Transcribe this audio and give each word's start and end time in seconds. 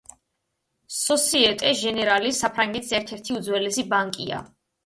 სოსიეტე 0.99 1.75
ჟენერალი 1.81 2.33
საფრანგეთის 2.39 2.97
ერთ-ერთი 3.01 3.39
უძველესი 3.39 3.89
ბანკია. 3.93 4.43